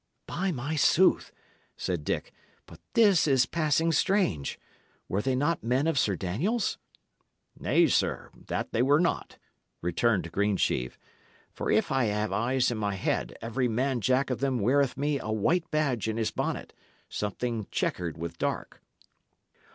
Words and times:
"By 0.25 0.51
my 0.51 0.75
sooth," 0.77 1.31
said 1.77 2.03
Dick, 2.03 2.33
"but 2.65 2.79
this 2.95 3.27
is 3.27 3.45
passing 3.45 3.91
strange! 3.91 4.59
Were 5.07 5.21
they 5.21 5.35
not 5.35 5.63
men 5.63 5.85
of 5.85 5.99
Sir 5.99 6.15
Daniel's?" 6.15 6.79
"Nay, 7.59 7.85
sir, 7.85 8.31
that 8.47 8.71
they 8.71 8.81
were 8.81 8.99
not," 8.99 9.37
returned 9.79 10.31
Greensheve; 10.31 10.97
"for 11.53 11.69
if 11.69 11.91
I 11.91 12.05
have 12.05 12.31
eyes 12.33 12.71
in 12.71 12.79
my 12.79 12.95
head, 12.95 13.37
every 13.43 13.67
man 13.67 14.01
Jack 14.01 14.31
of 14.31 14.39
them 14.39 14.57
weareth 14.57 14.97
me 14.97 15.19
a 15.19 15.29
white 15.29 15.69
badge 15.69 16.07
in 16.07 16.17
his 16.17 16.31
bonnet, 16.31 16.73
something 17.07 17.67
chequered 17.69 18.17
with 18.17 18.39
dark." 18.39 18.81